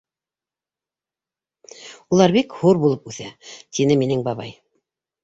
[2.17, 3.29] Улар бик һур булып үҫә,
[3.79, 4.57] тине минең бабай.